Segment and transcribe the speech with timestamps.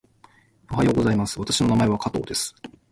[0.71, 1.39] おはようございます。
[1.39, 2.55] 私の名前は加藤です。